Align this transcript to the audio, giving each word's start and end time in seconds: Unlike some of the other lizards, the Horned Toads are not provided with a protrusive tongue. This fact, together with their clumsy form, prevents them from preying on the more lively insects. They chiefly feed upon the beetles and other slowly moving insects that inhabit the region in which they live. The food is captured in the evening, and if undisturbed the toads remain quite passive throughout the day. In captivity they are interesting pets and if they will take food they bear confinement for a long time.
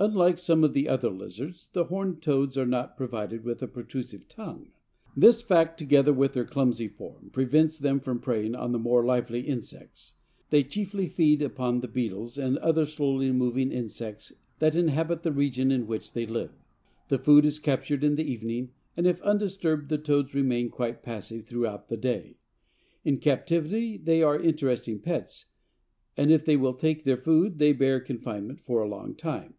Unlike 0.00 0.38
some 0.38 0.62
of 0.62 0.74
the 0.74 0.88
other 0.88 1.10
lizards, 1.10 1.68
the 1.70 1.86
Horned 1.86 2.22
Toads 2.22 2.56
are 2.56 2.64
not 2.64 2.96
provided 2.96 3.42
with 3.42 3.60
a 3.64 3.66
protrusive 3.66 4.28
tongue. 4.28 4.70
This 5.16 5.42
fact, 5.42 5.76
together 5.76 6.12
with 6.12 6.34
their 6.34 6.44
clumsy 6.44 6.86
form, 6.86 7.30
prevents 7.32 7.80
them 7.80 7.98
from 7.98 8.20
preying 8.20 8.54
on 8.54 8.70
the 8.70 8.78
more 8.78 9.04
lively 9.04 9.40
insects. 9.40 10.14
They 10.50 10.62
chiefly 10.62 11.08
feed 11.08 11.42
upon 11.42 11.80
the 11.80 11.88
beetles 11.88 12.38
and 12.38 12.58
other 12.58 12.86
slowly 12.86 13.32
moving 13.32 13.72
insects 13.72 14.32
that 14.60 14.76
inhabit 14.76 15.24
the 15.24 15.32
region 15.32 15.72
in 15.72 15.88
which 15.88 16.12
they 16.12 16.26
live. 16.26 16.52
The 17.08 17.18
food 17.18 17.44
is 17.44 17.58
captured 17.58 18.04
in 18.04 18.14
the 18.14 18.22
evening, 18.22 18.70
and 18.96 19.04
if 19.04 19.20
undisturbed 19.22 19.88
the 19.88 19.98
toads 19.98 20.32
remain 20.32 20.70
quite 20.70 21.02
passive 21.02 21.44
throughout 21.44 21.88
the 21.88 21.96
day. 21.96 22.36
In 23.04 23.18
captivity 23.18 23.96
they 23.96 24.22
are 24.22 24.38
interesting 24.38 25.00
pets 25.00 25.46
and 26.16 26.30
if 26.30 26.44
they 26.44 26.56
will 26.56 26.74
take 26.74 27.00
food 27.00 27.58
they 27.58 27.72
bear 27.72 27.98
confinement 27.98 28.60
for 28.60 28.80
a 28.80 28.86
long 28.88 29.16
time. 29.16 29.54